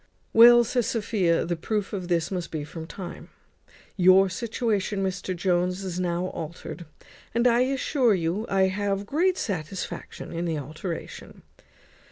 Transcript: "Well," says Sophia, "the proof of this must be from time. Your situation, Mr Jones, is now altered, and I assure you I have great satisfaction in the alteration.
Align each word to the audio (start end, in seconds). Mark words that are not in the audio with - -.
"Well," 0.33 0.63
says 0.63 0.87
Sophia, 0.87 1.45
"the 1.45 1.55
proof 1.55 1.93
of 1.93 2.07
this 2.07 2.31
must 2.31 2.49
be 2.49 2.63
from 2.63 2.87
time. 2.87 3.29
Your 3.95 4.29
situation, 4.31 5.03
Mr 5.03 5.35
Jones, 5.35 5.83
is 5.83 5.99
now 5.99 6.29
altered, 6.29 6.87
and 7.35 7.45
I 7.45 7.59
assure 7.65 8.15
you 8.15 8.47
I 8.49 8.63
have 8.63 9.05
great 9.05 9.37
satisfaction 9.37 10.33
in 10.33 10.45
the 10.45 10.57
alteration. 10.57 11.43